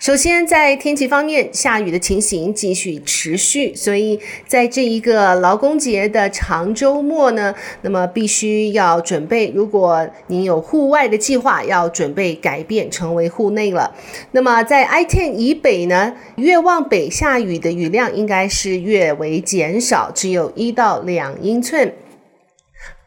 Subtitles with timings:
[0.00, 13.94] 首先，在天气方面，下雨的情形继续持续，所以在这一个劳工节的长周末呢，那么必须要准备，如果您有户外的计划，要准备改变成为户内了。
[14.30, 21.92] 那么在 I ten 以北呢，越往北下雨的雨量应该是越为减少，只有一到两英寸。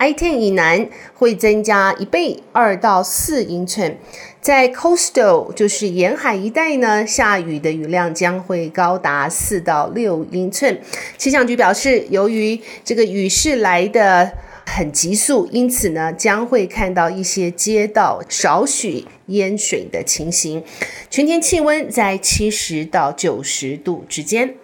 [0.00, 3.98] I-10 以南会增加一倍，二到四英寸。
[4.40, 10.80] 在 Coastal，就是沿海一带呢，下雨的雨量将会高达四到六英寸。
[11.18, 14.32] 气象局表示，由于这个雨势来得
[14.64, 20.64] 很急速，因此呢，将会看到一些街道少许淹水的情形。
[21.10, 24.54] 全天气温在七十到九十度之间。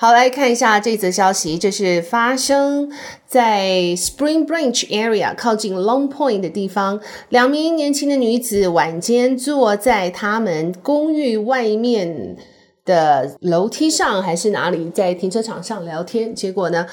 [0.00, 2.90] 好，来看一下这则消息，这是发生
[3.26, 6.98] 在 Spring Branch area 靠近 Long Point 的地方，
[7.28, 12.38] 两名年轻的女子晚间坐在他们公寓外面
[12.86, 16.86] 的楼梯上，还是哪里，在停车场上聊天，结果呢，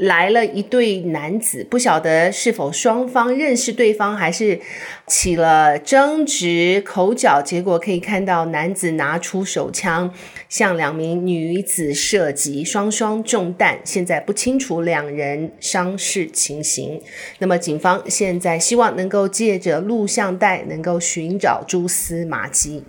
[0.00, 4.58] 来了一对男子，不晓得是否双方认识对方，还是
[5.06, 7.42] 起了争执口角。
[7.42, 10.12] 结果可以看到，男子拿出手枪
[10.48, 13.78] 向两名女子射击，双双中弹。
[13.84, 17.00] 现在不清楚两人伤势情形。
[17.38, 22.84] 那么警方现在希望能够借着录像带，能够寻找蛛丝马迹。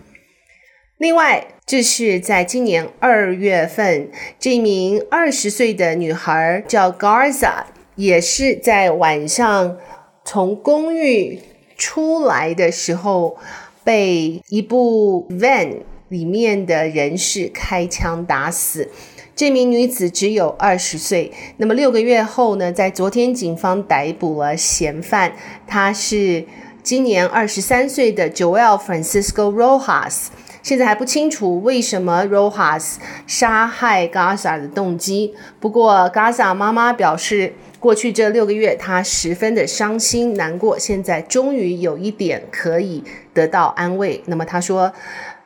[1.02, 7.64] 另外，这是在今年二月份，这名二十岁的女孩叫 Garza，
[7.96, 9.78] 也是在晚上
[10.24, 11.40] 从公寓
[11.76, 13.36] 出来的时候，
[13.84, 15.78] 被一部 van
[16.10, 18.88] 里面的人士开枪打死。
[19.36, 21.32] 这名女子只有二十岁。
[21.58, 25.34] 那么六个月后呢，在昨天警方逮捕了嫌犯，
[25.66, 26.46] 她是
[26.84, 30.28] 今年二十三岁的 Joel Francisco Rojas。
[30.64, 35.36] 现在还不清楚为什么 Rojas 杀害 Gaza 的动机。
[35.60, 44.24] 不过 Gaza 妈妈表示，过去这六个月她十分的伤心难过，现在终于有一点可以得到安慰。
[44.28, 44.94] 那么她说，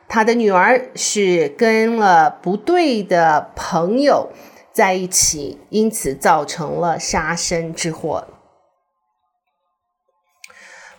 [0.06, 4.30] 她的女儿是跟了不对的朋友
[4.70, 8.28] 在一起，因此造成了杀身之祸。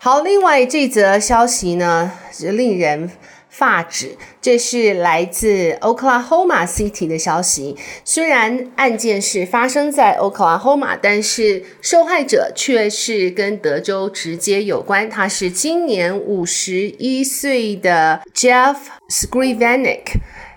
[0.00, 3.10] 好，另外这则消息呢，是令人。
[3.58, 7.76] 发指，这是来自 Oklahoma City 的消息。
[8.04, 15.10] 虽然案件是发生在 Oklahoma，但是受害者却是跟德州直接有关。
[15.10, 18.76] 他是今年五十一岁的 Jeff
[19.10, 20.04] Scrivanik，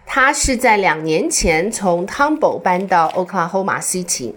[0.05, 4.35] 他是在两年前从 Humboldt 搬到 Oklahoma City。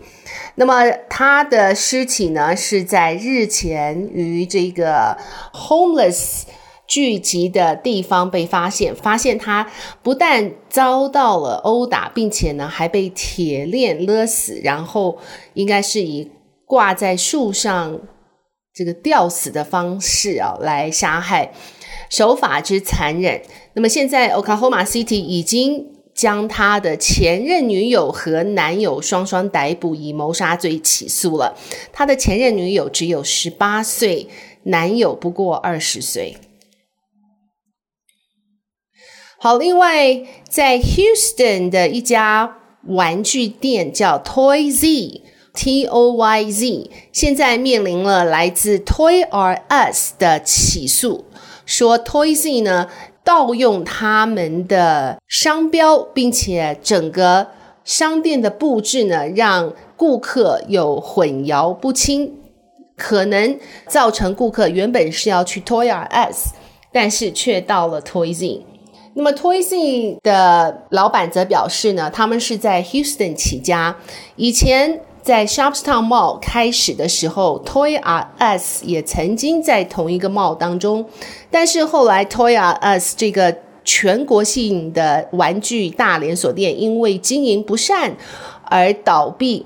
[0.55, 5.19] 那么他的尸体呢，是在日前于这个
[5.53, 6.45] Homeless。
[6.87, 9.71] 聚集的地方被发现，发现他
[10.03, 15.19] 不但遭到了殴打，并且呢还被铁链勒死，然后
[15.55, 16.31] 应该是以
[16.67, 18.01] 挂在树上
[18.75, 21.53] 这个吊死的方式啊来杀害，
[22.11, 23.43] 手法之残忍。
[23.75, 31.57] 那么现在 Oklahoma City 已经将他的前任女友和男友双双逮捕，以谋杀罪起诉了。
[31.93, 34.29] 他的前任女友只有十八岁，
[34.65, 36.37] 男友不过二十岁。
[39.45, 42.57] 好，另外在 Houston 的一家
[42.87, 51.27] 玩具店叫 Toy-Z，T O Y Z，现在面临了来自 Toy R Us 的起诉，
[51.67, 52.89] 说 Toy-Z 呢
[53.23, 57.49] 盗用他们的商标，并且整个
[57.85, 62.33] 商店的布置呢让顾客有混淆不清，
[62.97, 63.59] 可能
[63.89, 66.55] 造成顾客原本是要去 Toy R Us，
[66.91, 68.63] 但是却到了 Toy-Z。
[69.17, 73.97] 那么，Toy-Z 的老板则表示呢，他们是在 Houston 起家，
[74.35, 81.07] 以前在 Shopstown Mall 开始的时候，Toy R Us 也曾经在同一个 mall 当中，
[81.51, 88.17] 但是后来 Toy R Us 这个全国性的玩具大连锁店因为经营不善
[88.65, 89.65] 而倒闭，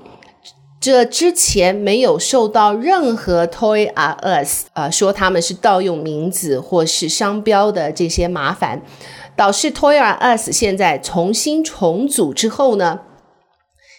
[0.79, 8.81] 这之前没有受到任何 Toy R Us 呃说他们是盗用名字或是商标的这些麻烦。
[9.35, 12.99] 导致 Toy R Us 现在重新重组之后呢，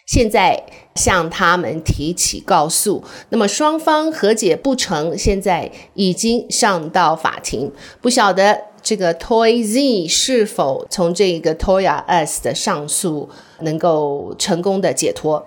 [0.06, 3.02] 现在向他们提起告诉。
[3.30, 7.72] 那么双方和解不成，现在已经上到法庭，
[8.02, 13.30] 不晓得这个 Toy Z 是否从这个 Toy US 的上诉
[13.60, 15.46] 能够成功的解脱。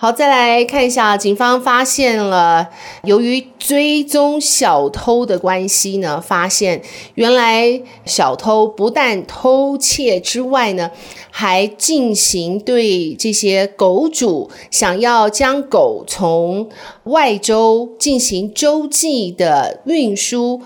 [0.00, 2.68] 好，再来看一下，警方发现了，
[3.02, 6.80] 由于追踪小偷的关系呢，发现
[7.16, 10.92] 原来小偷不但偷窃之外呢，
[11.32, 16.68] 还进行对这些狗主想要将狗从
[17.02, 20.62] 外州进行洲际的运输。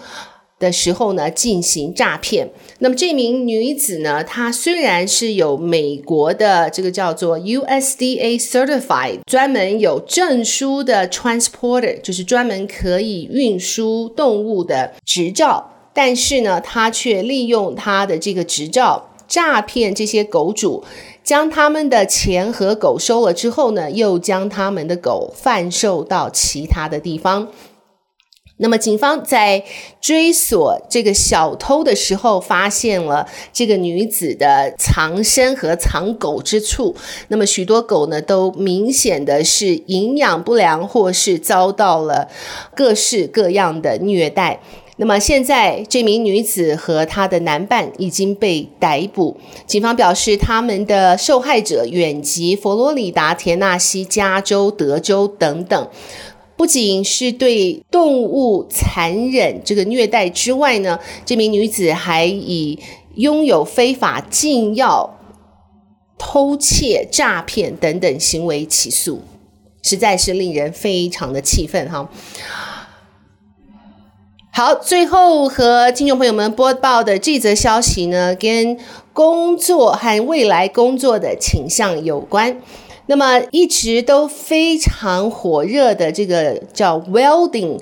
[0.59, 2.49] 的时候呢，进行诈骗。
[2.83, 20.83] 那么这名女子呢，她虽然是有美国的这个叫做 USDA Certified 专门有证书的 transporter，就是专门可以运输动物的执照，但是呢，她却利用她的这个执照诈骗这些狗主，
[21.23, 27.47] 将他们的钱和狗收了之后呢，又将他们的狗贩售到其他的地方。
[28.63, 29.65] 那么，警方在
[30.01, 36.95] 追索这个小偷的时候，发现了这个女子的藏身和藏狗之处。
[37.27, 42.29] 那么，许多狗呢，都明显的是营养不良，或是遭到了
[42.77, 44.61] 各式各样的虐待。
[44.97, 49.37] 那么，现在这名女子和她的男伴已经被逮捕。
[49.67, 55.89] 警方表示，他们的受害者远及佛罗里达、田纳西、加州、德州等等。
[56.63, 62.79] 不仅是对动物残忍这个虐待之外呢，这名女子还以
[63.17, 65.19] 拥有非法禁药、
[66.17, 69.23] 偷窃、诈骗等等行为起诉，
[69.83, 72.09] 实在是令人非常的气愤哈。
[74.53, 78.79] 好，最后和听众朋友们播报的这则消息呢，跟
[79.13, 82.63] 工作和未来工作的倾向有关。
[83.07, 87.81] 那么一直都非常火热的这个叫 welding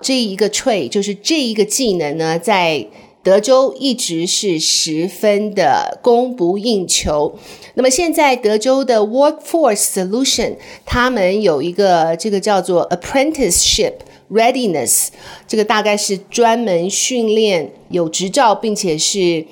[0.00, 2.86] 这一个 trade，就是这一个技能呢，在
[3.22, 7.36] 德州一直是十分的供不应求。
[7.74, 10.56] 那么现在德州的 Workforce Solution，
[10.86, 13.94] 他们有一个这个叫做 apprenticeship
[14.30, 15.08] readiness，
[15.46, 19.44] 这个大概是专门训练有执照并且是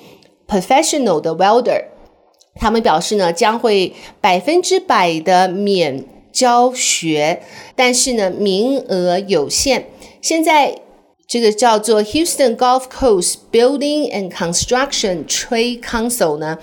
[0.47, 1.83] professional 的 welder。
[2.59, 6.03] 他们表示呢，将会百分之百的免
[6.33, 7.41] 教学，
[7.73, 9.87] 但是呢，名额有限。
[10.21, 10.75] 现在
[11.25, 16.57] 这个叫做 Houston Gulf Coast Building and Construction Trade Council 呢，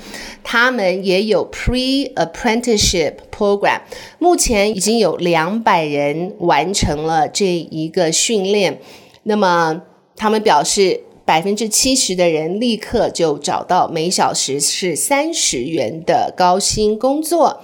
[0.44, 3.80] 他们也有 Pre-Apprenticeship Program，
[4.18, 8.78] 目前已经有两百人完成了这一个训练。
[9.22, 9.80] 那么
[10.14, 11.05] 他们表示。
[11.26, 17.60] 百分之七十的人立刻就找到每小时是三十元的高薪工作，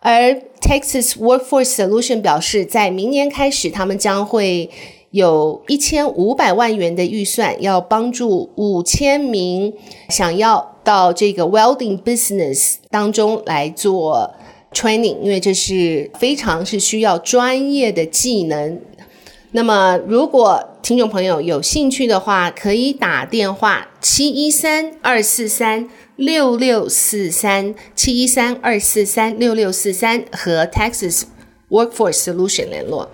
[0.00, 4.70] 而 Texas Workforce Solution 表示，在明年开始，他们将会
[5.10, 9.72] 有一千五百万元的预算，要帮助五千名
[10.10, 14.34] 想要到这个 welding business 当中来做
[14.72, 18.80] training，因为这是非常是需要专业的技能。
[19.52, 31.22] 那么，如果听众朋友有兴趣的话，可以打电话七一三二四三六六四三七一三二四三六六四三和 Texas
[31.70, 33.08] Workforce Solution 联络。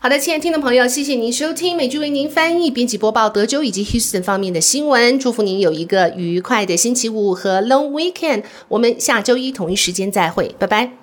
[0.00, 5.16] 好的，亲爱的听众朋友，谢谢您收听美剧为您翻译、编辑播报德州以及 Houston 方面的新闻。
[5.16, 8.42] 祝福您有一个愉快的星期五和 Long Weekend。
[8.66, 11.01] 我们下周一同一时间再会，拜拜。